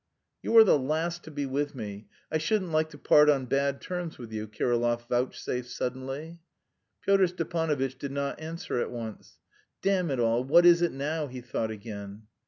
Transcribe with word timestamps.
"You 0.41 0.57
are 0.57 0.63
the 0.63 0.79
last 0.79 1.23
to 1.25 1.29
be 1.29 1.45
with 1.45 1.75
me; 1.75 2.07
I 2.31 2.39
shouldn't 2.39 2.71
like 2.71 2.89
to 2.89 2.97
part 2.97 3.29
on 3.29 3.45
bad 3.45 3.79
terms 3.81 4.17
with 4.17 4.31
you," 4.33 4.47
Kirillov 4.47 5.07
vouchsafed 5.07 5.69
suddenly. 5.69 6.39
Pyotr 7.05 7.27
Stepanovitch 7.27 7.99
did 7.99 8.11
not 8.11 8.39
answer 8.41 8.79
at 8.81 8.89
once. 8.89 9.37
"Damn 9.83 10.09
it 10.09 10.19
all, 10.19 10.43
what 10.43 10.65
is 10.65 10.81
it 10.81 10.91
now?" 10.91 11.27
he 11.27 11.39
thought 11.41 11.69
again. 11.69 12.23